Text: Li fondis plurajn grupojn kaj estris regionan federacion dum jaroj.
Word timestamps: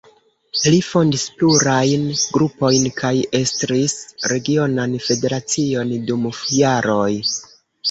Li 0.75 0.77
fondis 0.85 1.25
plurajn 1.41 2.07
grupojn 2.37 2.87
kaj 3.03 3.13
estris 3.41 3.95
regionan 4.35 4.99
federacion 5.11 5.95
dum 6.11 6.29
jaroj. 6.59 7.09